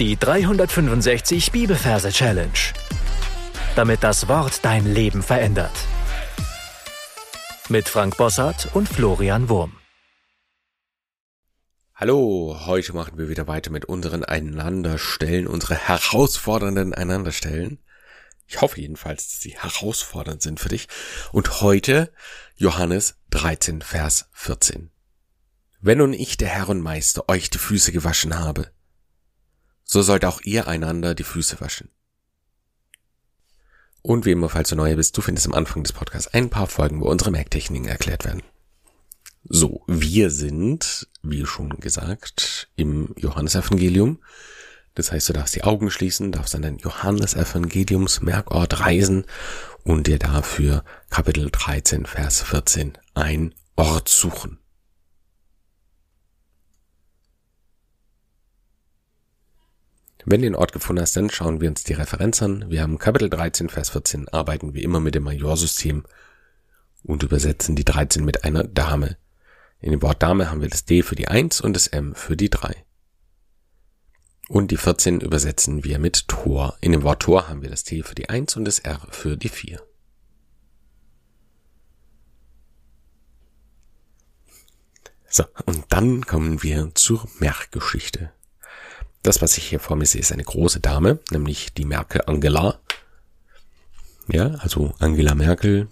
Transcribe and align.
Die 0.00 0.16
365 0.16 1.52
Bibelverse 1.52 2.10
Challenge. 2.10 2.50
Damit 3.76 4.02
das 4.02 4.26
Wort 4.26 4.64
dein 4.64 4.92
Leben 4.92 5.22
verändert. 5.22 5.70
Mit 7.68 7.88
Frank 7.88 8.16
Bossart 8.16 8.74
und 8.74 8.88
Florian 8.88 9.48
Wurm. 9.48 9.76
Hallo, 11.94 12.58
heute 12.66 12.92
machen 12.92 13.18
wir 13.18 13.28
wieder 13.28 13.46
weiter 13.46 13.70
mit 13.70 13.84
unseren 13.84 14.24
Einanderstellen, 14.24 15.46
unsere 15.46 15.76
herausfordernden 15.76 16.92
Einanderstellen. 16.92 17.78
Ich 18.48 18.60
hoffe 18.62 18.80
jedenfalls, 18.80 19.28
dass 19.28 19.42
sie 19.42 19.56
herausfordernd 19.56 20.42
sind 20.42 20.58
für 20.58 20.70
dich. 20.70 20.88
Und 21.30 21.60
heute 21.60 22.12
Johannes 22.56 23.20
13, 23.30 23.80
Vers 23.80 24.28
14. 24.32 24.90
Wenn 25.80 25.98
nun 25.98 26.14
ich, 26.14 26.36
der 26.36 26.48
Herr 26.48 26.68
und 26.68 26.80
Meister, 26.80 27.28
euch 27.28 27.48
die 27.48 27.58
Füße 27.58 27.92
gewaschen 27.92 28.36
habe, 28.36 28.73
so 29.84 30.02
sollt 30.02 30.24
auch 30.24 30.40
ihr 30.42 30.66
einander 30.66 31.14
die 31.14 31.24
Füße 31.24 31.60
waschen. 31.60 31.88
Und 34.02 34.26
wie 34.26 34.32
immer, 34.32 34.50
falls 34.50 34.68
du 34.68 34.76
neu 34.76 34.94
bist, 34.96 35.16
du 35.16 35.22
findest 35.22 35.46
am 35.46 35.54
Anfang 35.54 35.82
des 35.82 35.92
Podcasts 35.92 36.32
ein 36.34 36.50
paar 36.50 36.66
Folgen, 36.66 37.00
wo 37.00 37.06
unsere 37.06 37.30
Merktechniken 37.30 37.88
erklärt 37.88 38.24
werden. 38.24 38.42
So, 39.44 39.82
wir 39.86 40.30
sind, 40.30 41.08
wie 41.22 41.46
schon 41.46 41.70
gesagt, 41.80 42.68
im 42.76 43.14
Johannesevangelium. 43.16 44.20
Das 44.94 45.10
heißt, 45.10 45.28
du 45.28 45.32
darfst 45.32 45.54
die 45.54 45.64
Augen 45.64 45.90
schließen, 45.90 46.32
darfst 46.32 46.54
an 46.54 46.62
den 46.62 46.78
Johannesevangeliums 46.78 48.20
Merkort 48.20 48.80
reisen 48.80 49.24
und 49.84 50.06
dir 50.06 50.18
dafür 50.18 50.84
Kapitel 51.10 51.48
13, 51.50 52.06
Vers 52.06 52.42
14 52.42 52.96
ein 53.14 53.54
Ort 53.76 54.08
suchen. 54.08 54.58
Wenn 60.26 60.40
du 60.40 60.46
den 60.46 60.54
Ort 60.54 60.72
gefunden 60.72 61.02
hast, 61.02 61.16
dann 61.16 61.28
schauen 61.28 61.60
wir 61.60 61.68
uns 61.68 61.84
die 61.84 61.92
Referenz 61.92 62.40
an. 62.42 62.70
Wir 62.70 62.82
haben 62.82 62.98
Kapitel 62.98 63.28
13, 63.28 63.68
Vers 63.68 63.90
14, 63.90 64.28
arbeiten 64.28 64.72
wie 64.72 64.82
immer 64.82 65.00
mit 65.00 65.14
dem 65.14 65.24
Majorsystem 65.24 66.04
und 67.02 67.22
übersetzen 67.22 67.76
die 67.76 67.84
13 67.84 68.24
mit 68.24 68.44
einer 68.44 68.64
Dame. 68.64 69.18
In 69.80 69.90
dem 69.90 70.00
Wort 70.00 70.22
Dame 70.22 70.50
haben 70.50 70.62
wir 70.62 70.70
das 70.70 70.86
D 70.86 71.02
für 71.02 71.14
die 71.14 71.28
1 71.28 71.60
und 71.60 71.74
das 71.74 71.88
M 71.88 72.14
für 72.14 72.38
die 72.38 72.48
3. 72.48 72.74
Und 74.48 74.70
die 74.70 74.78
14 74.78 75.20
übersetzen 75.20 75.84
wir 75.84 75.98
mit 75.98 76.26
Tor. 76.28 76.76
In 76.80 76.92
dem 76.92 77.02
Wort 77.02 77.22
Tor 77.22 77.48
haben 77.48 77.60
wir 77.60 77.68
das 77.68 77.84
T 77.84 78.02
für 78.02 78.14
die 78.14 78.30
1 78.30 78.56
und 78.56 78.64
das 78.64 78.78
R 78.78 79.06
für 79.10 79.36
die 79.36 79.50
4. 79.50 79.82
So, 85.28 85.44
und 85.66 85.84
dann 85.90 86.24
kommen 86.24 86.62
wir 86.62 86.92
zur 86.94 87.28
Merkgeschichte. 87.40 88.32
Das, 89.24 89.40
was 89.40 89.56
ich 89.56 89.64
hier 89.64 89.80
vor 89.80 89.96
mir 89.96 90.04
sehe, 90.04 90.20
ist 90.20 90.32
eine 90.32 90.44
große 90.44 90.80
Dame, 90.80 91.18
nämlich 91.30 91.72
die 91.72 91.86
Merkel 91.86 92.20
Angela. 92.26 92.78
Ja, 94.28 94.48
also 94.58 94.94
Angela 94.98 95.34
Merkel. 95.34 95.88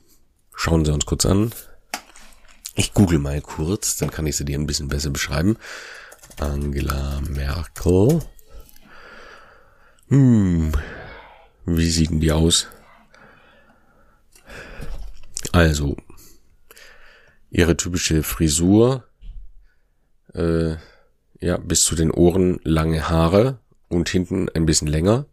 Schauen 0.54 0.84
Sie 0.84 0.92
uns 0.92 1.06
kurz 1.06 1.24
an. 1.24 1.50
Ich 2.74 2.92
google 2.92 3.18
mal 3.18 3.40
kurz, 3.40 3.96
dann 3.96 4.10
kann 4.10 4.26
ich 4.26 4.36
sie 4.36 4.44
dir 4.44 4.58
ein 4.58 4.66
bisschen 4.66 4.88
besser 4.88 5.08
beschreiben. 5.08 5.56
Angela 6.40 7.22
Merkel. 7.22 8.20
Hm, 10.08 10.72
wie 11.64 11.90
sieht 11.90 12.10
denn 12.10 12.20
die 12.20 12.32
aus? 12.32 12.68
Also, 15.52 15.96
ihre 17.50 17.78
typische 17.78 18.22
Frisur, 18.22 19.04
äh, 20.34 20.76
ja, 21.42 21.56
bis 21.56 21.82
zu 21.82 21.96
den 21.96 22.12
Ohren 22.12 22.60
lange 22.62 23.08
Haare 23.08 23.58
und 23.88 24.08
hinten 24.08 24.48
ein 24.48 24.64
bisschen 24.64 24.86
länger. 24.86 25.26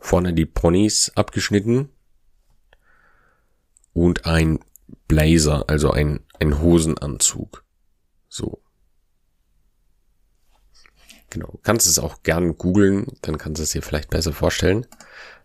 Vorne 0.00 0.32
die 0.32 0.46
Ponys 0.46 1.12
abgeschnitten. 1.14 1.90
Und 3.92 4.24
ein 4.26 4.60
Blazer, 5.06 5.68
also 5.68 5.90
ein, 5.90 6.20
ein 6.40 6.62
Hosenanzug. 6.62 7.62
So. 8.28 8.62
Genau. 11.30 11.58
Kannst 11.62 11.86
es 11.86 11.98
auch 11.98 12.22
gern 12.22 12.56
googeln, 12.56 13.08
dann 13.20 13.36
kannst 13.36 13.58
du 13.58 13.64
es 13.64 13.72
dir 13.72 13.82
vielleicht 13.82 14.08
besser 14.08 14.32
vorstellen. 14.32 14.86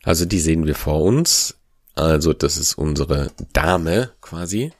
Also 0.03 0.25
die 0.25 0.39
sehen 0.39 0.65
wir 0.65 0.75
vor 0.75 1.01
uns. 1.01 1.59
Also 1.93 2.31
das 2.31 2.57
ist 2.57 2.75
unsere 2.75 3.31
Dame 3.51 4.11
quasi. 4.21 4.71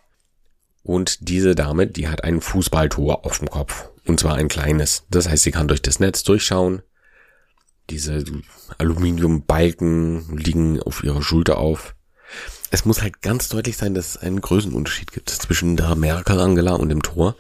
Und 0.82 1.28
diese 1.28 1.56
Dame, 1.56 1.88
die 1.88 2.08
hat 2.08 2.24
ein 2.24 2.40
Fußballtor 2.40 3.26
auf 3.26 3.40
dem 3.40 3.50
Kopf. 3.50 3.90
Und 4.06 4.20
zwar 4.20 4.36
ein 4.36 4.48
kleines. 4.48 5.06
Das 5.10 5.30
heißt, 5.30 5.44
sie 5.44 5.52
kann 5.52 5.68
durch 5.68 5.82
das 5.82 6.00
Netz 6.00 6.24
durchschauen. 6.24 6.82
Diese 7.90 8.24
Aluminiumbalken 8.78 10.38
liegen 10.38 10.82
auf 10.82 11.04
ihrer 11.04 11.22
Schulter 11.22 11.58
auf. 11.58 11.96
Es 12.72 12.86
muss 12.86 13.02
halt 13.02 13.22
ganz 13.22 13.50
deutlich 13.50 13.78
sein, 13.78 13.94
dass 13.94 14.16
es 14.16 14.18
einen 14.18 14.42
Größenunterschied 14.42 15.12
gibt 15.12 15.30
zwischen 15.30 15.78
der 15.78 15.96
Merkel 15.96 16.40
Angela 16.40 16.74
und 16.74 16.90
dem 16.90 17.04
Tor, 17.04 17.36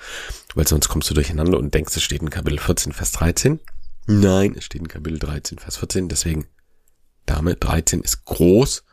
weil 0.53 0.67
sonst 0.67 0.89
kommst 0.89 1.09
du 1.09 1.15
durcheinander 1.15 1.57
und 1.57 1.73
denkst, 1.73 1.95
es 1.95 2.03
steht 2.03 2.21
in 2.21 2.29
Kapitel 2.29 2.59
14, 2.59 2.93
Vers 2.93 3.13
13. 3.13 3.59
Nein, 4.05 4.53
es 4.55 4.65
steht 4.65 4.81
in 4.81 4.87
Kapitel 4.87 5.17
13, 5.17 5.57
Vers 5.57 5.77
14, 5.77 6.09
deswegen 6.09 6.45
Dame 7.25 7.55
13 7.55 8.01
ist 8.01 8.25
groß 8.25 8.83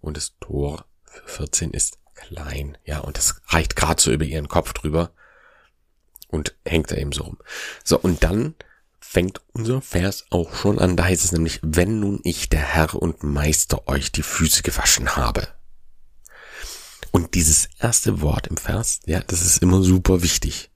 und 0.00 0.16
das 0.16 0.32
Tor 0.40 0.86
für 1.04 1.28
14 1.28 1.70
ist 1.70 1.98
klein. 2.14 2.76
Ja, 2.84 3.00
und 3.00 3.16
das 3.16 3.40
reicht 3.48 3.76
gerade 3.76 4.02
so 4.02 4.10
über 4.10 4.24
ihren 4.24 4.48
Kopf 4.48 4.72
drüber 4.72 5.12
und 6.34 6.54
hängt 6.66 6.90
da 6.90 6.96
eben 6.96 7.12
so 7.12 7.22
rum. 7.22 7.38
So, 7.84 7.98
und 7.98 8.24
dann 8.24 8.54
fängt 9.00 9.40
unser 9.52 9.80
Vers 9.80 10.26
auch 10.30 10.54
schon 10.54 10.78
an. 10.78 10.96
Da 10.96 11.04
heißt 11.04 11.24
es 11.24 11.32
nämlich, 11.32 11.60
wenn 11.62 12.00
nun 12.00 12.20
ich, 12.24 12.48
der 12.48 12.60
Herr 12.60 12.94
und 12.94 13.22
Meister, 13.22 13.86
euch 13.86 14.10
die 14.10 14.22
Füße 14.22 14.62
gewaschen 14.62 15.16
habe. 15.16 15.46
Und 17.12 17.34
dieses 17.34 17.68
erste 17.78 18.20
Wort 18.20 18.48
im 18.48 18.56
Vers, 18.56 19.00
ja, 19.06 19.20
das 19.20 19.42
ist 19.42 19.62
immer 19.62 19.82
super 19.82 20.22
wichtig. 20.22 20.70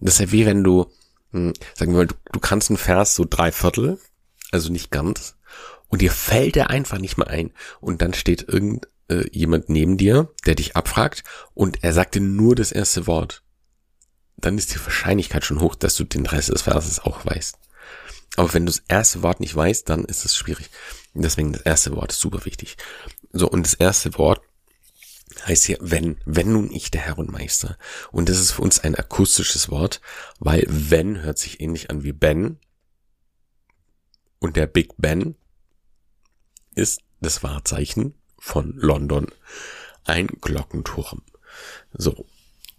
Das 0.00 0.14
ist 0.14 0.20
ja 0.20 0.32
wie 0.32 0.46
wenn 0.46 0.62
du, 0.62 0.86
hm, 1.32 1.52
sagen 1.74 1.92
wir 1.92 1.98
mal, 1.98 2.06
du, 2.06 2.14
du 2.30 2.38
kannst 2.38 2.70
einen 2.70 2.76
Vers 2.76 3.16
so 3.16 3.26
drei 3.28 3.50
Viertel, 3.50 3.98
also 4.52 4.70
nicht 4.70 4.92
ganz, 4.92 5.34
und 5.88 6.00
dir 6.00 6.12
fällt 6.12 6.56
er 6.56 6.70
einfach 6.70 6.98
nicht 6.98 7.18
mehr 7.18 7.26
ein. 7.26 7.50
Und 7.80 8.00
dann 8.00 8.14
steht 8.14 8.48
irgend 8.48 8.86
äh, 9.08 9.24
neben 9.66 9.96
dir, 9.96 10.30
der 10.46 10.54
dich 10.54 10.76
abfragt, 10.76 11.24
und 11.52 11.82
er 11.82 11.92
sagte 11.92 12.20
nur 12.20 12.54
das 12.54 12.70
erste 12.70 13.08
Wort 13.08 13.42
dann 14.42 14.58
ist 14.58 14.74
die 14.74 14.80
Wahrscheinlichkeit 14.80 15.44
schon 15.44 15.60
hoch, 15.60 15.74
dass 15.74 15.96
du 15.96 16.04
den 16.04 16.26
Rest 16.26 16.50
des 16.50 16.62
Verses 16.62 17.00
auch 17.00 17.24
weißt. 17.24 17.58
Aber 18.36 18.52
wenn 18.54 18.66
du 18.66 18.72
das 18.72 18.82
erste 18.88 19.22
Wort 19.22 19.40
nicht 19.40 19.54
weißt, 19.54 19.88
dann 19.88 20.04
ist 20.04 20.24
es 20.24 20.36
schwierig. 20.36 20.70
Deswegen 21.14 21.52
das 21.52 21.62
erste 21.62 21.94
Wort 21.94 22.12
ist 22.12 22.20
super 22.20 22.44
wichtig. 22.44 22.76
So, 23.32 23.48
und 23.48 23.66
das 23.66 23.74
erste 23.74 24.16
Wort 24.18 24.42
heißt 25.46 25.64
hier, 25.64 25.78
wenn, 25.80 26.18
wenn 26.24 26.52
nun 26.52 26.70
ich 26.72 26.90
der 26.90 27.02
Herr 27.02 27.18
und 27.18 27.30
Meister. 27.30 27.78
Und 28.10 28.28
das 28.28 28.38
ist 28.38 28.52
für 28.52 28.62
uns 28.62 28.80
ein 28.80 28.94
akustisches 28.94 29.70
Wort, 29.70 30.00
weil 30.38 30.64
wenn 30.68 31.22
hört 31.22 31.38
sich 31.38 31.60
ähnlich 31.60 31.90
an 31.90 32.02
wie 32.02 32.12
Ben. 32.12 32.58
Und 34.38 34.56
der 34.56 34.66
Big 34.66 34.94
Ben 34.96 35.36
ist 36.74 37.02
das 37.20 37.42
Wahrzeichen 37.42 38.14
von 38.38 38.72
London. 38.76 39.26
Ein 40.04 40.26
Glockenturm. 40.26 41.22
So, 41.92 42.26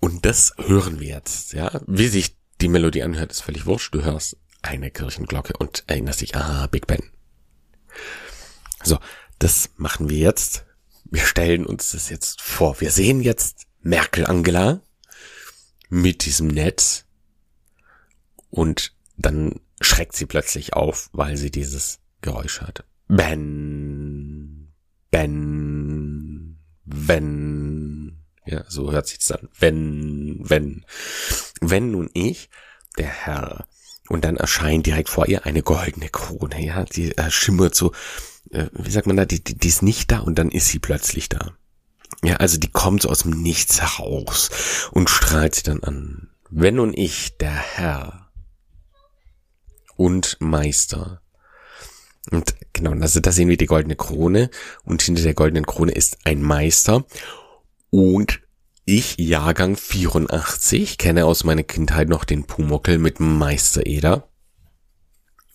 und 0.03 0.25
das 0.25 0.53
hören 0.58 1.00
wir 1.00 1.08
jetzt, 1.08 1.53
ja. 1.53 1.80
Wie 1.88 2.09
sich 2.09 2.36
die 2.59 2.68
Melodie 2.68 3.03
anhört, 3.03 3.31
ist 3.31 3.40
völlig 3.40 3.66
wurscht. 3.66 3.96
Du 3.96 4.03
hörst 4.03 4.36
eine 4.62 4.91
Kirchenglocke 4.91 5.53
und 5.58 5.86
erinnerst 5.88 6.19
dich, 6.19 6.36
ah, 6.36 6.68
Big 6.68 6.88
Ben. 6.88 7.02
So, 8.84 9.00
das 9.40 9.69
machen 9.78 10.09
wir 10.09 10.18
jetzt. 10.18 10.66
Wir 11.06 11.22
stellen 11.22 11.66
uns 11.66 11.91
das 11.91 12.09
jetzt 12.09 12.41
vor. 12.41 12.81
Wir 12.81 12.91
sehen 12.91 13.22
jetzt 13.22 13.66
Merkel 13.80 14.25
Angela 14.25 14.81
mit 15.88 16.25
diesem 16.25 16.47
Netz 16.47 17.06
und 18.50 18.91
dann 19.16 19.62
schreckt 19.80 20.18
sie 20.18 20.25
plötzlich 20.25 20.74
auf, 20.74 21.09
weil 21.14 21.38
sie 21.38 21.50
dieses 21.50 22.00
Geräusch 22.20 22.59
hört. 22.59 22.84
Ben, 23.08 24.67
Ben, 25.11 26.59
Ben. 26.84 27.53
Ja, 28.45 28.63
so 28.67 28.91
hört 28.91 29.07
sich's 29.07 29.28
dann. 29.28 29.49
Wenn, 29.57 30.37
wenn, 30.41 30.85
wenn 31.61 31.91
nun 31.91 32.09
ich, 32.13 32.49
der 32.97 33.07
Herr, 33.07 33.67
und 34.09 34.25
dann 34.25 34.37
erscheint 34.37 34.85
direkt 34.85 35.09
vor 35.09 35.28
ihr 35.28 35.45
eine 35.45 35.63
goldene 35.63 36.09
Krone, 36.09 36.63
ja, 36.63 36.84
die 36.84 37.17
äh, 37.17 37.31
schimmert 37.31 37.73
so, 37.73 37.93
äh, 38.51 38.67
wie 38.73 38.91
sagt 38.91 39.07
man 39.07 39.17
da, 39.17 39.25
die, 39.25 39.43
die, 39.43 39.55
die 39.55 39.67
ist 39.67 39.81
nicht 39.81 40.11
da 40.11 40.19
und 40.19 40.37
dann 40.37 40.49
ist 40.49 40.67
sie 40.67 40.79
plötzlich 40.79 41.29
da. 41.29 41.53
Ja, 42.22 42.35
also 42.37 42.57
die 42.57 42.69
kommt 42.69 43.01
so 43.01 43.09
aus 43.09 43.23
dem 43.23 43.41
Nichts 43.41 43.81
heraus 43.81 44.49
und 44.91 45.09
strahlt 45.09 45.55
sie 45.55 45.63
dann 45.63 45.84
an. 45.84 46.29
Wenn 46.49 46.75
nun 46.75 46.93
ich, 46.93 47.37
der 47.37 47.55
Herr 47.55 48.29
und 49.95 50.37
Meister, 50.40 51.22
und 52.31 52.55
genau, 52.72 52.91
also 52.91 53.19
da 53.19 53.31
sehen 53.31 53.49
wir 53.49 53.57
die 53.57 53.66
goldene 53.66 53.95
Krone 53.95 54.49
und 54.84 55.01
hinter 55.01 55.23
der 55.23 55.34
goldenen 55.34 55.66
Krone 55.66 55.91
ist 55.91 56.19
ein 56.25 56.41
Meister 56.41 57.05
und 57.93 58.41
ich, 58.85 59.17
Jahrgang 59.19 59.78
84, 59.78 60.97
kenne 60.97 61.25
aus 61.25 61.43
meiner 61.43 61.61
Kindheit 61.61 62.09
noch 62.09 62.25
den 62.25 62.45
Pumuckel 62.45 62.97
mit 62.97 63.19
Meister 63.19 63.85
Eder. 63.85 64.29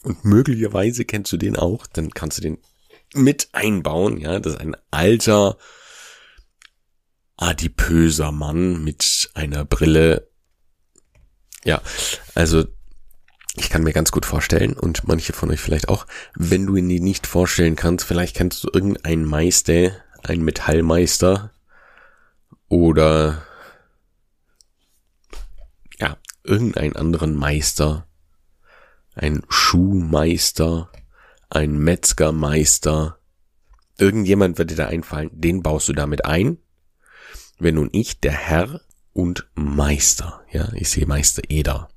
Und 0.05 0.25
möglicherweise 0.25 1.05
kennst 1.05 1.33
du 1.33 1.37
den 1.37 1.57
auch, 1.57 1.89
dann 1.89 2.11
kannst 2.11 2.39
du 2.39 2.43
den 2.43 2.59
mit 3.13 3.49
einbauen, 3.51 4.19
ja. 4.19 4.39
Das 4.39 4.53
ist 4.53 4.61
ein 4.61 4.77
alter, 4.93 5.59
adipöser 7.37 8.31
Mann 8.31 8.85
mit 8.85 9.31
einer 9.35 9.65
Brille. 9.65 10.31
Ja, 11.65 11.83
also 12.37 12.67
ich 13.57 13.69
kann 13.69 13.83
mir 13.83 13.93
ganz 13.93 14.13
gut 14.13 14.25
vorstellen 14.25 14.75
und 14.75 15.09
manche 15.09 15.33
von 15.33 15.51
euch 15.51 15.61
vielleicht 15.61 15.89
auch, 15.89 16.07
wenn 16.37 16.67
du 16.67 16.77
ihn 16.77 16.89
dir 16.89 17.01
nicht 17.01 17.27
vorstellen 17.27 17.75
kannst, 17.75 18.07
vielleicht 18.07 18.37
kennst 18.37 18.63
du 18.63 18.71
irgendeinen 18.73 19.25
Meister, 19.25 19.91
einen 20.23 20.45
Metallmeister 20.45 21.53
oder 22.69 23.43
ja, 25.99 26.17
irgendeinen 26.45 26.97
anderen 26.97 27.35
Meister, 27.35 28.07
ein 29.15 29.43
Schuhmeister, 29.49 30.91
ein 31.51 31.79
Metzgermeister, 31.79 33.19
irgendjemand 33.97 34.59
wird 34.59 34.71
dir 34.71 34.77
da 34.77 34.87
einfallen, 34.87 35.31
den 35.33 35.63
baust 35.63 35.89
du 35.89 35.93
damit 35.93 36.25
ein. 36.25 36.59
Wenn 37.59 37.75
nun 37.75 37.89
ich, 37.93 38.21
der 38.21 38.33
Herr 38.33 38.81
und 39.13 39.49
Meister, 39.55 40.45
ja, 40.53 40.73
ich 40.75 40.91
sehe 40.91 41.07
Meister 41.07 41.43
Eder. 41.49 41.89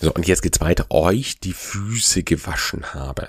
So, 0.00 0.12
und 0.12 0.28
jetzt 0.28 0.42
geht's 0.42 0.60
weiter, 0.60 0.86
euch 0.90 1.40
die 1.40 1.54
Füße 1.54 2.22
gewaschen 2.22 2.94
habe. 2.94 3.28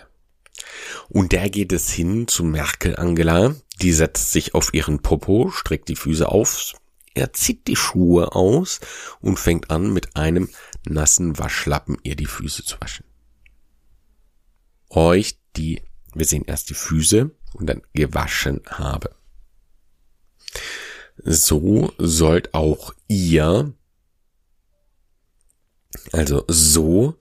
Und 1.10 1.32
der 1.32 1.50
geht 1.50 1.72
es 1.72 1.90
hin 1.90 2.28
zu 2.28 2.44
Merkel 2.44 2.98
Angela, 2.98 3.56
die 3.82 3.94
setzt 3.94 4.32
sich 4.32 4.54
auf 4.54 4.74
ihren 4.74 5.02
Popo, 5.02 5.50
streckt 5.52 5.90
die 5.90 5.96
Füße 5.96 6.28
auf, 6.28 6.74
er 7.14 7.34
zieht 7.34 7.68
die 7.68 7.76
Schuhe 7.76 8.36
aus 8.36 8.80
und 9.22 9.40
fängt 9.40 9.72
an, 9.72 9.92
mit 9.92 10.16
einem 10.16 10.50
nassen 10.88 11.38
Waschlappen 11.40 11.98
ihr 12.04 12.16
die 12.16 12.26
Füße 12.26 12.64
zu 12.64 12.80
waschen. 12.80 13.06
Euch 14.90 15.40
die, 15.56 15.82
wir 16.14 16.26
sehen 16.26 16.46
erst 16.46 16.70
die 16.70 16.76
Füße 16.76 17.32
und 17.54 17.68
dann 17.68 17.82
gewaschen 17.94 18.62
habe. 18.68 19.16
So 21.24 21.94
sollt 21.98 22.54
auch 22.54 22.94
ihr 23.08 23.74
also 26.12 26.44
so, 26.48 27.16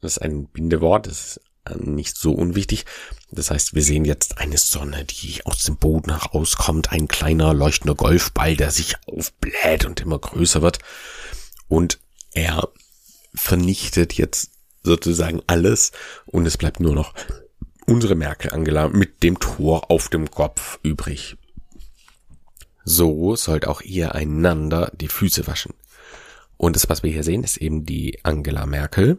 das 0.00 0.16
ist 0.16 0.22
ein 0.22 0.46
Bindewort, 0.46 1.06
das 1.06 1.36
ist 1.36 1.40
nicht 1.78 2.16
so 2.16 2.32
unwichtig. 2.32 2.84
Das 3.32 3.50
heißt, 3.50 3.74
wir 3.74 3.82
sehen 3.82 4.04
jetzt 4.04 4.38
eine 4.38 4.58
Sonne, 4.58 5.04
die 5.04 5.44
aus 5.46 5.62
dem 5.62 5.76
Boden 5.76 6.10
herauskommt, 6.10 6.90
ein 6.90 7.06
kleiner 7.06 7.54
leuchtender 7.54 7.94
Golfball, 7.94 8.56
der 8.56 8.70
sich 8.70 8.96
aufbläht 9.06 9.84
und 9.84 10.00
immer 10.00 10.18
größer 10.18 10.62
wird. 10.62 10.80
Und 11.68 12.00
er 12.32 12.68
vernichtet 13.34 14.14
jetzt 14.14 14.50
sozusagen 14.82 15.42
alles 15.46 15.92
und 16.26 16.46
es 16.46 16.56
bleibt 16.56 16.80
nur 16.80 16.94
noch 16.94 17.14
unsere 17.86 18.14
Merkel 18.14 18.52
Angela 18.52 18.88
mit 18.88 19.22
dem 19.22 19.38
Tor 19.38 19.90
auf 19.90 20.08
dem 20.08 20.30
Kopf 20.30 20.78
übrig. 20.82 21.36
So 22.84 23.36
sollt 23.36 23.66
auch 23.66 23.82
ihr 23.82 24.14
einander 24.14 24.90
die 24.94 25.08
Füße 25.08 25.46
waschen. 25.46 25.74
Und 26.56 26.76
das, 26.76 26.88
was 26.88 27.02
wir 27.02 27.12
hier 27.12 27.24
sehen, 27.24 27.44
ist 27.44 27.56
eben 27.56 27.86
die 27.86 28.18
Angela 28.24 28.66
Merkel, 28.66 29.18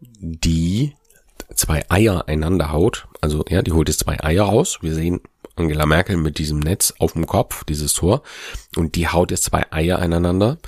die 0.00 0.94
zwei 1.58 1.84
Eier 1.90 2.28
einander 2.28 2.72
haut. 2.72 3.08
Also, 3.20 3.44
ja, 3.48 3.62
die 3.62 3.72
holt 3.72 3.88
jetzt 3.88 4.00
zwei 4.00 4.22
Eier 4.22 4.44
raus. 4.44 4.78
Wir 4.82 4.94
sehen 4.94 5.20
Angela 5.56 5.86
Merkel 5.86 6.16
mit 6.16 6.38
diesem 6.38 6.58
Netz 6.58 6.94
auf 6.98 7.14
dem 7.14 7.26
Kopf, 7.26 7.64
dieses 7.64 7.92
Tor. 7.94 8.22
Und 8.76 8.94
die 8.94 9.08
haut 9.08 9.30
jetzt 9.30 9.44
zwei 9.44 9.70
Eier 9.72 9.98
einander, 9.98 10.58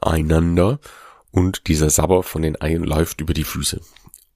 einander. 0.00 0.80
Und 1.30 1.68
dieser 1.68 1.90
Sabber 1.90 2.22
von 2.22 2.42
den 2.42 2.60
Eiern 2.60 2.84
läuft 2.84 3.20
über 3.20 3.34
die 3.34 3.44
Füße. 3.44 3.80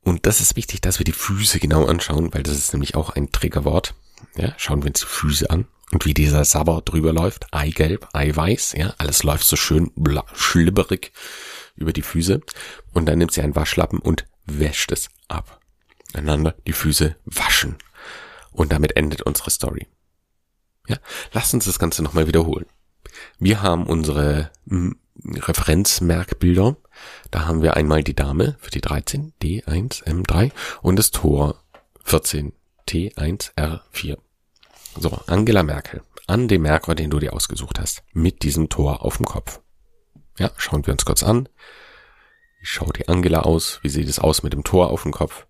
Und 0.05 0.27
das 0.27 0.41
ist 0.41 0.57
wichtig, 0.57 0.81
dass 0.81 0.99
wir 0.99 1.05
die 1.05 1.13
Füße 1.13 1.59
genau 1.59 1.87
anschauen, 1.87 2.33
weil 2.35 2.43
das 2.43 2.57
ist 2.57 2.73
nämlich 2.73 2.97
auch 2.97 3.11
ein 3.11 3.31
Triggerwort. 3.31 3.95
Ja, 4.37 4.53
schauen 4.57 4.83
wir 4.83 4.89
uns 4.89 5.01
die 5.01 5.07
Füße 5.07 5.51
an. 5.51 5.67
Und 5.93 6.07
wie 6.07 6.15
dieser 6.15 6.45
Sabber 6.45 6.81
drüber 6.85 7.13
läuft, 7.13 7.53
Eigelb, 7.53 8.09
Eiweiß, 8.13 8.75
ja, 8.77 8.95
alles 8.99 9.23
läuft 9.25 9.47
so 9.47 9.57
schön 9.57 9.93
schlibberig 10.33 11.13
über 11.77 11.93
die 11.93 12.03
Füße. 12.03 12.41
Und 12.93 13.07
dann 13.07 13.19
nimmt 13.19 13.33
sie 13.33 13.43
einen 13.43 13.57
Waschlappen 13.57 13.99
und 13.99 14.27
wäscht 14.47 14.91
es 14.91 15.09
ab. 15.29 15.62
Einander 16.15 16.55
die 16.67 16.73
Füße 16.73 17.17
waschen. 17.25 17.77
Und 18.51 18.73
damit 18.73 18.97
endet 18.97 19.23
unsere 19.23 19.51
Story. 19.51 19.87
Ja, 20.89 20.97
lasst 21.33 21.55
uns 21.55 21.65
das 21.65 21.79
Ganze 21.79 22.03
nochmal 22.03 22.27
wiederholen. 22.27 22.67
Wir 23.39 23.63
haben 23.63 23.87
unsere 23.87 24.51
hm, 24.69 24.99
Referenzmerkbilder. 25.25 26.77
Da 27.31 27.47
haben 27.47 27.63
wir 27.63 27.77
einmal 27.77 28.03
die 28.03 28.15
Dame 28.15 28.57
für 28.61 28.71
die 28.71 28.81
13, 28.81 29.33
D1, 29.43 30.05
M3 30.05 30.51
und 30.83 30.99
das 30.99 31.11
Tor 31.11 31.63
14, 32.05 32.53
T1, 32.89 33.55
R4. 33.55 34.19
So, 34.97 35.11
Angela 35.27 35.63
Merkel. 35.63 36.03
An 36.27 36.49
dem 36.49 36.63
Merkur, 36.63 36.95
den 36.95 37.11
du 37.11 37.19
dir 37.19 37.33
ausgesucht 37.33 37.79
hast. 37.79 38.03
Mit 38.13 38.43
diesem 38.43 38.69
Tor 38.69 39.03
auf 39.03 39.17
dem 39.17 39.27
Kopf. 39.27 39.61
Ja, 40.39 40.51
schauen 40.57 40.87
wir 40.87 40.93
uns 40.93 41.05
kurz 41.05 41.23
an. 41.23 41.49
Wie 42.61 42.67
schaut 42.67 42.99
die 42.99 43.09
Angela 43.09 43.41
aus? 43.41 43.81
Wie 43.83 43.89
sieht 43.89 44.09
es 44.09 44.19
aus 44.19 44.43
mit 44.43 44.53
dem 44.53 44.65
Tor 44.65 44.91
auf 44.91 45.03
dem 45.03 45.13
Kopf? 45.13 45.47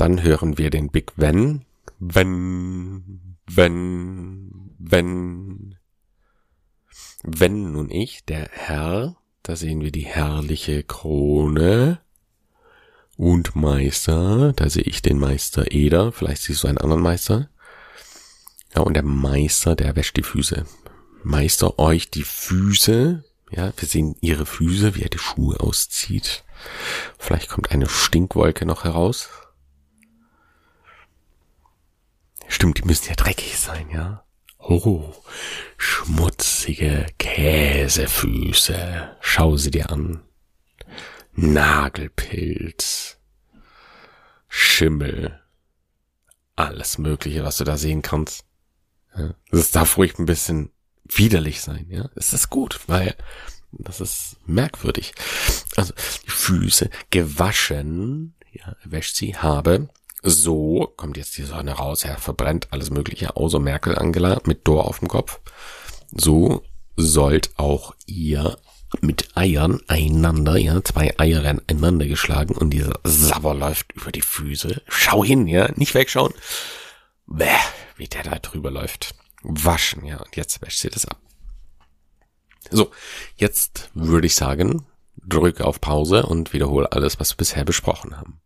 Dann 0.00 0.22
hören 0.22 0.56
wir 0.56 0.70
den 0.70 0.88
Big 0.88 1.12
Wenn. 1.16 1.66
Wenn, 1.98 3.36
wenn, 3.46 4.74
wenn. 4.78 5.76
Wenn 7.22 7.72
nun 7.72 7.90
ich, 7.90 8.24
der 8.24 8.48
Herr, 8.50 9.16
da 9.42 9.56
sehen 9.56 9.82
wir 9.82 9.92
die 9.92 10.06
herrliche 10.06 10.84
Krone 10.84 12.00
und 13.18 13.54
Meister, 13.54 14.54
da 14.54 14.70
sehe 14.70 14.84
ich 14.84 15.02
den 15.02 15.18
Meister 15.18 15.70
Eder, 15.70 16.12
vielleicht 16.12 16.44
siehst 16.44 16.64
du 16.64 16.68
einen 16.68 16.78
anderen 16.78 17.02
Meister. 17.02 17.50
Ja, 18.74 18.80
und 18.80 18.94
der 18.94 19.02
Meister, 19.02 19.76
der 19.76 19.96
wäscht 19.96 20.16
die 20.16 20.22
Füße. 20.22 20.64
Meister 21.24 21.78
euch 21.78 22.10
die 22.10 22.24
Füße. 22.24 23.22
Ja, 23.50 23.70
wir 23.76 23.86
sehen 23.86 24.16
ihre 24.22 24.46
Füße, 24.46 24.94
wie 24.94 25.02
er 25.02 25.10
die 25.10 25.18
Schuhe 25.18 25.60
auszieht. 25.60 26.42
Vielleicht 27.18 27.50
kommt 27.50 27.70
eine 27.70 27.86
Stinkwolke 27.86 28.64
noch 28.64 28.84
heraus. 28.84 29.28
Stimmt, 32.50 32.78
die 32.78 32.82
müssen 32.82 33.08
ja 33.08 33.14
dreckig 33.14 33.56
sein, 33.56 33.88
ja? 33.90 34.24
Oh, 34.58 35.14
schmutzige 35.78 37.06
Käsefüße. 37.16 39.16
Schau 39.20 39.56
sie 39.56 39.70
dir 39.70 39.90
an. 39.90 40.24
Nagelpilz. 41.32 43.18
Schimmel. 44.48 45.40
Alles 46.56 46.98
Mögliche, 46.98 47.44
was 47.44 47.58
du 47.58 47.64
da 47.64 47.78
sehen 47.78 48.02
kannst. 48.02 48.44
Ja, 49.16 49.32
das 49.52 49.70
darf 49.70 49.96
ruhig 49.96 50.18
ein 50.18 50.26
bisschen 50.26 50.72
widerlich 51.04 51.60
sein, 51.60 51.86
ja. 51.88 52.10
Es 52.16 52.32
ist 52.32 52.50
gut, 52.50 52.80
weil 52.88 53.14
das 53.70 54.00
ist 54.00 54.38
merkwürdig. 54.44 55.14
Also 55.76 55.94
die 56.24 56.30
Füße 56.30 56.90
gewaschen, 57.10 58.34
ja, 58.50 58.74
wäscht 58.82 59.14
sie, 59.14 59.36
habe. 59.36 59.88
So 60.22 60.92
kommt 60.96 61.16
jetzt 61.16 61.36
die 61.38 61.44
Sonne 61.44 61.72
raus, 61.72 62.02
ja, 62.02 62.16
verbrennt 62.16 62.68
alles 62.70 62.90
Mögliche, 62.90 63.36
außer 63.36 63.58
Merkel 63.58 63.96
Angela 63.96 64.40
mit 64.44 64.66
Dor 64.66 64.86
auf 64.86 64.98
dem 64.98 65.08
Kopf. 65.08 65.40
So 66.12 66.62
sollt 66.96 67.50
auch 67.56 67.94
ihr 68.06 68.58
mit 69.00 69.36
Eiern 69.36 69.80
einander, 69.86 70.56
ja, 70.56 70.82
zwei 70.82 71.14
Eier 71.18 71.42
werden 71.42 71.62
einander 71.68 72.06
geschlagen 72.06 72.54
und 72.56 72.70
dieser 72.70 72.98
Sabber 73.04 73.54
läuft 73.54 73.92
über 73.92 74.10
die 74.10 74.20
Füße. 74.20 74.82
Schau 74.88 75.24
hin, 75.24 75.46
ja, 75.46 75.70
nicht 75.76 75.94
wegschauen. 75.94 76.34
Bäh, 77.26 77.46
wie 77.96 78.08
der 78.08 78.24
da 78.24 78.38
drüber 78.38 78.70
läuft. 78.70 79.14
Waschen, 79.42 80.04
ja. 80.04 80.18
Und 80.18 80.36
jetzt 80.36 80.60
wäscht 80.62 80.80
sie 80.80 80.90
das 80.90 81.06
ab. 81.06 81.18
So, 82.70 82.90
jetzt 83.36 83.90
würde 83.94 84.26
ich 84.26 84.34
sagen, 84.34 84.86
drücke 85.16 85.64
auf 85.64 85.80
Pause 85.80 86.26
und 86.26 86.52
wiederhole 86.52 86.92
alles, 86.92 87.18
was 87.20 87.32
wir 87.32 87.36
bisher 87.36 87.64
besprochen 87.64 88.16
haben. 88.16 88.40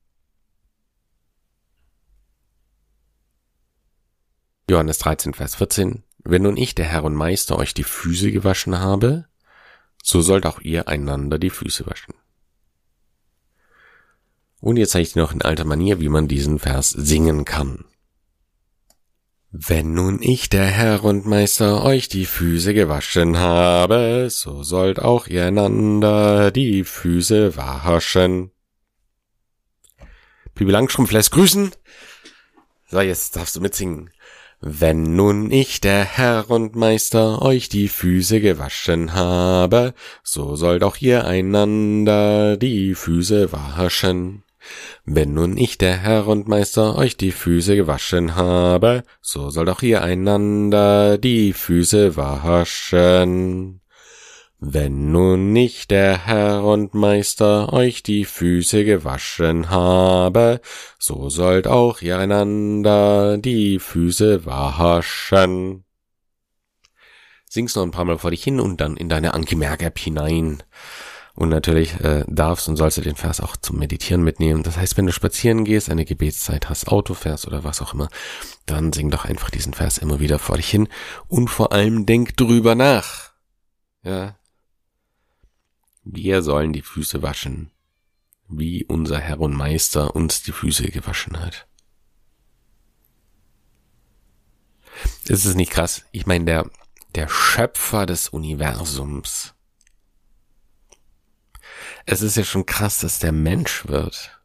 Johannes 4.68 4.98
13, 4.98 5.34
Vers 5.34 5.56
14. 5.56 6.04
Wenn 6.24 6.42
nun 6.42 6.56
ich, 6.56 6.74
der 6.74 6.86
Herr 6.86 7.04
und 7.04 7.14
Meister, 7.14 7.58
euch 7.58 7.74
die 7.74 7.84
Füße 7.84 8.32
gewaschen 8.32 8.78
habe, 8.78 9.26
so 10.02 10.22
sollt 10.22 10.46
auch 10.46 10.60
ihr 10.60 10.88
einander 10.88 11.38
die 11.38 11.50
Füße 11.50 11.86
waschen. 11.86 12.14
Und 14.60 14.78
jetzt 14.78 14.92
zeige 14.92 15.02
ich 15.02 15.12
dir 15.12 15.20
noch 15.20 15.32
in 15.32 15.42
alter 15.42 15.66
Manier, 15.66 16.00
wie 16.00 16.08
man 16.08 16.28
diesen 16.28 16.58
Vers 16.58 16.88
singen 16.88 17.44
kann. 17.44 17.84
Wenn 19.50 19.92
nun 19.92 20.22
ich, 20.22 20.48
der 20.48 20.64
Herr 20.64 21.04
und 21.04 21.26
Meister, 21.26 21.84
euch 21.84 22.08
die 22.08 22.24
Füße 22.24 22.72
gewaschen 22.72 23.36
habe, 23.36 24.28
so 24.30 24.62
sollt 24.62 24.98
auch 24.98 25.26
ihr 25.26 25.44
einander 25.44 26.50
die 26.50 26.84
Füße 26.84 27.56
waschen. 27.56 28.50
Pipi 30.54 30.70
Langstrumpf 30.70 31.12
lässt 31.12 31.32
grüßen. 31.32 31.70
So, 32.88 33.00
jetzt 33.00 33.36
darfst 33.36 33.54
du 33.56 33.60
mitsingen. 33.60 34.10
Wenn 34.60 35.14
nun 35.14 35.50
ich, 35.50 35.80
der 35.80 36.04
Herr 36.04 36.50
und 36.50 36.74
Meister, 36.74 37.42
euch 37.42 37.68
die 37.68 37.88
Füße 37.88 38.40
gewaschen 38.40 39.14
habe, 39.14 39.94
so 40.22 40.56
sollt 40.56 40.82
auch 40.82 40.96
ihr 40.96 41.26
einander 41.26 42.56
die 42.56 42.94
Füße 42.94 43.52
waschen. 43.52 44.44
Wenn 45.04 45.34
nun 45.34 45.58
ich, 45.58 45.76
der 45.76 45.98
Herr 45.98 46.26
und 46.26 46.48
Meister, 46.48 46.96
euch 46.96 47.16
die 47.16 47.32
Füße 47.32 47.76
gewaschen 47.76 48.36
habe, 48.36 49.02
so 49.20 49.50
sollt 49.50 49.68
auch 49.68 49.82
ihr 49.82 50.02
einander 50.02 51.18
die 51.18 51.52
Füße 51.52 52.16
waschen. 52.16 53.80
Wenn 54.60 55.10
nun 55.12 55.52
nicht 55.52 55.90
der 55.90 56.26
Herr 56.26 56.64
und 56.64 56.94
Meister 56.94 57.72
euch 57.72 58.02
die 58.02 58.24
Füße 58.24 58.84
gewaschen 58.84 59.68
habe, 59.68 60.60
so 60.98 61.28
sollt 61.28 61.66
auch 61.66 62.00
ihr 62.00 62.18
einander 62.18 63.36
die 63.36 63.78
Füße 63.78 64.46
waschen. 64.46 65.84
Sing's 67.46 67.76
noch 67.76 67.82
ein 67.82 67.90
paar 67.90 68.04
Mal 68.04 68.18
vor 68.18 68.30
dich 68.30 68.42
hin 68.42 68.58
und 68.58 68.80
dann 68.80 68.96
in 68.96 69.08
deine 69.08 69.34
Anki 69.34 69.54
Merk-App 69.54 69.98
hinein. 69.98 70.62
Und 71.36 71.48
natürlich 71.48 72.00
äh, 72.00 72.24
darfst 72.28 72.68
und 72.68 72.76
sollst 72.76 72.96
du 72.98 73.00
den 73.02 73.16
Vers 73.16 73.40
auch 73.40 73.56
zum 73.56 73.78
Meditieren 73.78 74.22
mitnehmen. 74.22 74.62
Das 74.62 74.76
heißt, 74.76 74.96
wenn 74.96 75.06
du 75.06 75.12
spazieren 75.12 75.64
gehst, 75.64 75.90
eine 75.90 76.04
Gebetszeit 76.04 76.68
hast, 76.68 76.88
Auto 76.88 77.16
oder 77.46 77.64
was 77.64 77.82
auch 77.82 77.92
immer, 77.92 78.08
dann 78.66 78.92
sing 78.92 79.10
doch 79.10 79.24
einfach 79.24 79.50
diesen 79.50 79.74
Vers 79.74 79.98
immer 79.98 80.20
wieder 80.20 80.38
vor 80.38 80.56
dich 80.56 80.68
hin 80.68 80.88
und 81.26 81.48
vor 81.48 81.72
allem 81.72 82.06
denk 82.06 82.36
drüber 82.36 82.76
nach. 82.76 83.32
Ja. 84.04 84.36
Wir 86.04 86.42
sollen 86.42 86.72
die 86.72 86.82
Füße 86.82 87.22
waschen, 87.22 87.70
wie 88.48 88.84
unser 88.84 89.18
Herr 89.18 89.40
und 89.40 89.54
Meister 89.54 90.14
uns 90.14 90.42
die 90.42 90.52
Füße 90.52 90.90
gewaschen 90.90 91.40
hat. 91.40 91.66
Ist 95.24 95.46
es 95.46 95.54
nicht 95.54 95.72
krass? 95.72 96.04
Ich 96.12 96.26
meine, 96.26 96.44
der, 96.44 96.70
der 97.14 97.28
Schöpfer 97.28 98.04
des 98.04 98.28
Universums, 98.28 99.54
es 102.04 102.20
ist 102.20 102.36
ja 102.36 102.44
schon 102.44 102.66
krass, 102.66 102.98
dass 102.98 103.18
der 103.18 103.32
Mensch 103.32 103.86
wird. 103.86 104.38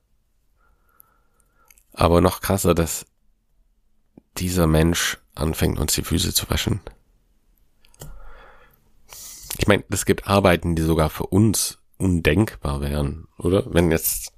Aber 1.91 2.21
noch 2.21 2.39
krasser, 2.39 2.73
dass 2.73 3.05
dieser 4.37 4.65
Mensch 4.65 5.17
anfängt, 5.35 5.77
uns 5.77 5.93
die 5.93 6.03
Füße 6.03 6.33
zu 6.33 6.49
waschen. 6.49 6.79
Ich 9.59 9.67
meine, 9.67 9.83
es 9.89 10.05
gibt 10.05 10.25
Arbeiten, 10.25 10.75
die 10.75 10.81
sogar 10.81 11.09
für 11.09 11.25
uns 11.25 11.79
undenkbar 11.97 12.79
wären, 12.79 13.27
oder? 13.37 13.65
Wenn 13.73 13.91
jetzt 13.91 14.31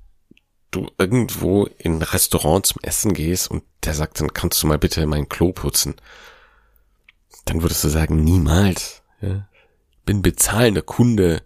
du 0.71 0.89
irgendwo 0.97 1.65
in 1.65 1.97
ein 1.97 2.01
Restaurant 2.01 2.65
zum 2.65 2.81
Essen 2.81 3.13
gehst 3.13 3.51
und 3.51 3.63
der 3.83 3.93
sagt, 3.93 4.19
dann 4.19 4.33
kannst 4.33 4.63
du 4.63 4.67
mal 4.67 4.79
bitte 4.79 5.05
mein 5.05 5.29
Klo 5.29 5.51
putzen. 5.51 5.95
Dann 7.45 7.61
würdest 7.61 7.83
du 7.83 7.89
sagen, 7.89 8.23
niemals. 8.23 9.03
Ja? 9.21 9.47
Bin 10.05 10.23
bezahlender 10.23 10.81
Kunde. 10.81 11.45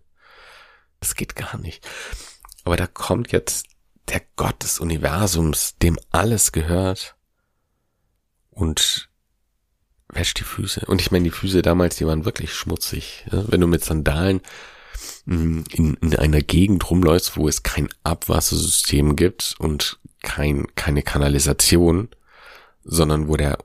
Das 1.02 1.16
geht 1.16 1.36
gar 1.36 1.58
nicht. 1.58 1.86
Aber 2.64 2.78
da 2.78 2.88
kommt 2.88 3.34
jetzt 3.34 3.68
der 4.08 4.22
Gott 4.38 4.64
des 4.64 4.80
Universums, 4.80 5.76
dem 5.80 6.00
alles 6.12 6.54
gehört 6.54 7.18
und 8.52 9.10
Füße. 10.56 10.86
Und 10.88 11.02
ich 11.02 11.12
meine, 11.12 11.26
die 11.26 11.32
Füße 11.32 11.62
damals, 11.62 11.98
die 11.98 12.08
waren 12.08 12.26
wirklich 12.26 12.54
schmutzig. 12.54 13.26
Ja? 13.32 13.44
Wenn 13.48 13.62
du 13.62 13.68
mit 13.68 13.84
Sandalen 13.84 14.42
mm, 15.26 15.62
in, 15.72 15.94
in 15.96 16.16
einer 16.16 16.42
Gegend 16.42 16.90
rumläufst, 16.90 17.38
wo 17.38 17.48
es 17.48 17.64
kein 17.64 17.90
Abwassersystem 18.04 19.16
gibt 19.16 19.56
und 19.60 20.00
kein, 20.24 20.68
keine 20.76 21.04
Kanalisation, 21.04 22.10
sondern 22.84 23.28
wo 23.28 23.36
der 23.36 23.58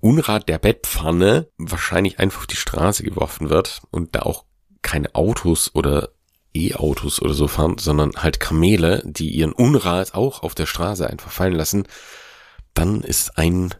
Unrat 0.00 0.48
der 0.50 0.58
Bettpfanne 0.58 1.48
wahrscheinlich 1.56 2.18
einfach 2.18 2.40
auf 2.40 2.46
die 2.46 2.56
Straße 2.56 3.04
geworfen 3.04 3.48
wird 3.48 3.80
und 3.90 4.14
da 4.14 4.20
auch 4.20 4.44
keine 4.82 5.14
Autos 5.14 5.74
oder 5.74 6.10
E-Autos 6.54 7.22
oder 7.22 7.32
so 7.32 7.48
fahren, 7.48 7.78
sondern 7.78 8.12
halt 8.16 8.38
Kamele, 8.38 9.02
die 9.06 9.30
ihren 9.30 9.52
Unrat 9.52 10.14
auch 10.14 10.42
auf 10.42 10.54
der 10.54 10.66
Straße 10.66 11.08
einfach 11.08 11.32
fallen 11.32 11.54
lassen, 11.54 11.84
dann 12.74 13.00
ist 13.00 13.38
ein 13.38 13.74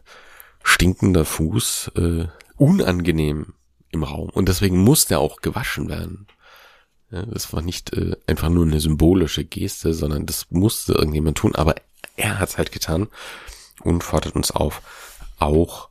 stinkender 0.63 1.25
Fuß 1.25 1.91
äh, 1.95 2.25
unangenehm 2.57 3.53
im 3.91 4.03
Raum. 4.03 4.29
Und 4.29 4.49
deswegen 4.49 4.77
muss 4.77 5.05
der 5.05 5.19
auch 5.19 5.41
gewaschen 5.41 5.89
werden. 5.89 6.27
Ja, 7.11 7.25
das 7.25 7.53
war 7.53 7.61
nicht 7.61 7.93
äh, 7.93 8.15
einfach 8.27 8.49
nur 8.49 8.65
eine 8.65 8.79
symbolische 8.79 9.45
Geste, 9.45 9.93
sondern 9.93 10.25
das 10.25 10.47
musste 10.49 10.93
irgendjemand 10.93 11.37
tun. 11.37 11.55
Aber 11.55 11.75
er 12.15 12.39
hat 12.39 12.49
es 12.49 12.57
halt 12.57 12.71
getan 12.71 13.07
und 13.81 14.03
fordert 14.03 14.35
uns 14.35 14.51
auf, 14.51 14.81
auch 15.37 15.89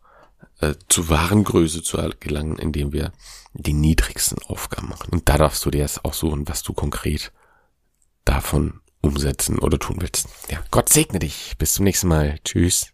äh, 0.61 0.75
zu 0.89 1.09
wahren 1.09 1.45
Größe 1.45 1.83
zu 1.83 1.99
gelangen, 2.21 2.59
indem 2.59 2.93
wir 2.93 3.13
die 3.53 3.73
niedrigsten 3.73 4.39
Aufgaben 4.47 4.89
machen. 4.89 5.11
Und 5.11 5.29
da 5.29 5.39
darfst 5.39 5.65
du 5.65 5.71
dir 5.71 5.83
jetzt 5.83 6.05
auch 6.05 6.15
suchen, 6.15 6.49
was 6.49 6.63
du 6.63 6.73
konkret 6.73 7.33
davon 8.25 8.81
umsetzen 9.01 9.59
oder 9.59 9.79
tun 9.79 9.97
willst. 10.01 10.29
Ja, 10.49 10.63
Gott 10.71 10.89
segne 10.89 11.19
dich. 11.19 11.55
Bis 11.59 11.75
zum 11.75 11.85
nächsten 11.85 12.09
Mal. 12.09 12.39
Tschüss. 12.45 12.94